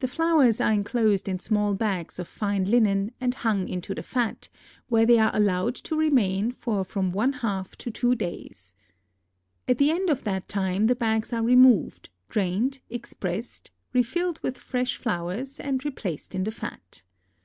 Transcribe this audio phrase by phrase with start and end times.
[0.00, 4.48] the flowers are inclosed in small bags of fine linen and hung into the fat,
[4.88, 8.74] where they are allowed to remain for from one half to two days.
[9.68, 14.96] At the end of that time the bags are removed, drained, expressed, refilled with fresh
[14.96, 17.04] flowers, and replaced in the fat.